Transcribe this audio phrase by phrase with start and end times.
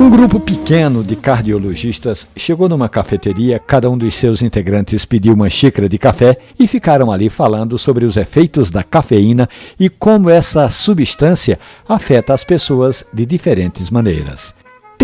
[0.00, 5.48] Um grupo pequeno de cardiologistas chegou numa cafeteria, cada um dos seus integrantes pediu uma
[5.48, 9.48] xícara de café e ficaram ali falando sobre os efeitos da cafeína
[9.78, 14.54] e como essa substância afeta as pessoas de diferentes maneiras.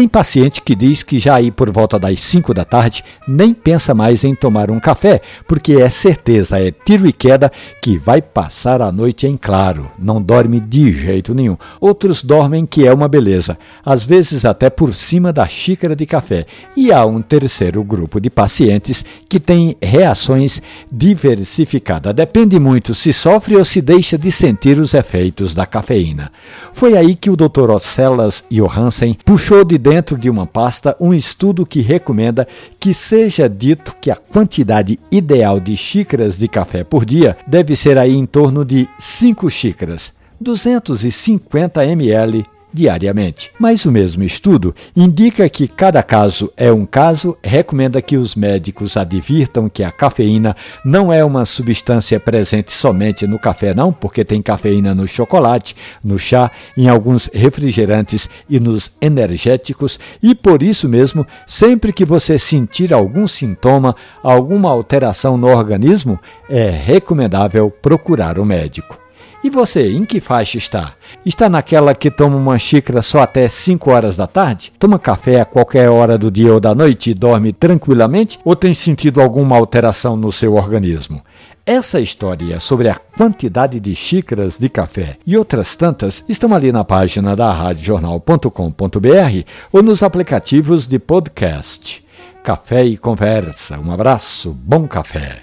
[0.01, 3.93] Tem paciente que diz que já aí por volta das 5 da tarde nem pensa
[3.93, 8.81] mais em tomar um café, porque é certeza, é tiro e queda que vai passar
[8.81, 11.55] a noite em claro, não dorme de jeito nenhum.
[11.79, 16.47] Outros dormem que é uma beleza, às vezes até por cima da xícara de café.
[16.75, 22.15] E há um terceiro grupo de pacientes que tem reações diversificadas.
[22.15, 26.33] Depende muito se sofre ou se deixa de sentir os efeitos da cafeína.
[26.73, 27.69] Foi aí que o Dr.
[27.71, 32.47] Ocelas Johansen puxou de dentro de uma pasta um estudo que recomenda
[32.79, 37.99] que seja dito que a quantidade ideal de xícaras de café por dia deve ser
[37.99, 43.51] aí em torno de 5 xícaras, 250 ml diariamente.
[43.59, 48.97] Mas o mesmo estudo indica que cada caso é um caso, recomenda que os médicos
[48.97, 54.43] advirtam que a cafeína não é uma substância presente somente no café, não, porque tem
[54.43, 61.27] cafeína no chocolate, no chá, em alguns refrigerantes e nos energéticos, e por isso mesmo,
[61.47, 69.00] sempre que você sentir algum sintoma, alguma alteração no organismo, é recomendável procurar o médico.
[69.43, 70.93] E você, em que faixa está?
[71.25, 74.71] Está naquela que toma uma xícara só até 5 horas da tarde?
[74.79, 78.39] Toma café a qualquer hora do dia ou da noite e dorme tranquilamente?
[78.45, 81.23] Ou tem sentido alguma alteração no seu organismo?
[81.65, 86.85] Essa história sobre a quantidade de xícaras de café e outras tantas estão ali na
[86.85, 92.05] página da radiojornal.com.br ou nos aplicativos de podcast.
[92.43, 93.79] Café e conversa.
[93.79, 95.43] Um abraço, bom café.